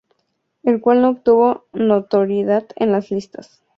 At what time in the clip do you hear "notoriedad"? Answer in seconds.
1.73-2.65